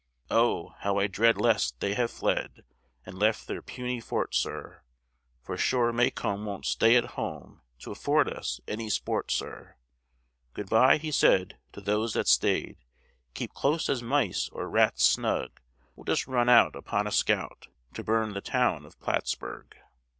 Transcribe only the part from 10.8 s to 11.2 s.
he